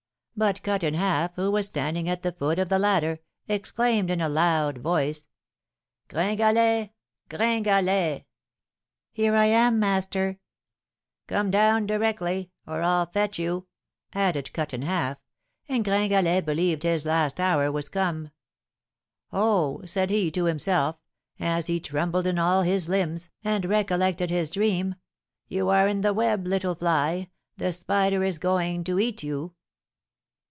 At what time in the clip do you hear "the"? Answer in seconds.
2.23-2.31, 2.67-2.79, 26.01-26.15, 27.57-27.71